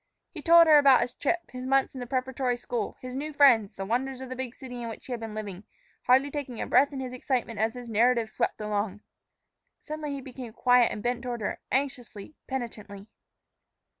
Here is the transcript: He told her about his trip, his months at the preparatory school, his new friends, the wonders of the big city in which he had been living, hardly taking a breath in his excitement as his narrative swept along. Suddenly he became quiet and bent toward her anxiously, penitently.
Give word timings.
He 0.31 0.41
told 0.41 0.65
her 0.65 0.79
about 0.79 1.01
his 1.01 1.13
trip, 1.13 1.51
his 1.51 1.67
months 1.67 1.93
at 1.95 1.99
the 2.01 2.07
preparatory 2.07 2.57
school, 2.57 2.97
his 3.01 3.15
new 3.15 3.31
friends, 3.33 3.75
the 3.75 3.85
wonders 3.85 4.19
of 4.19 4.29
the 4.29 4.35
big 4.35 4.55
city 4.55 4.81
in 4.81 4.89
which 4.89 5.05
he 5.05 5.13
had 5.13 5.19
been 5.19 5.35
living, 5.35 5.63
hardly 6.07 6.31
taking 6.31 6.59
a 6.59 6.65
breath 6.65 6.91
in 6.91 6.99
his 6.99 7.13
excitement 7.13 7.59
as 7.59 7.75
his 7.75 7.87
narrative 7.87 8.27
swept 8.27 8.59
along. 8.59 9.01
Suddenly 9.79 10.13
he 10.13 10.21
became 10.21 10.53
quiet 10.53 10.91
and 10.91 11.03
bent 11.03 11.21
toward 11.21 11.41
her 11.41 11.59
anxiously, 11.71 12.33
penitently. 12.47 13.09